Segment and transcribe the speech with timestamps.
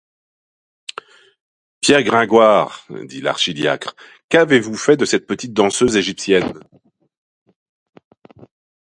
[1.79, 3.95] Pierre Gringoire, dit l’archidiacre,
[4.29, 6.59] qu’avez-vous fait de cette petite danseuse égyptienne?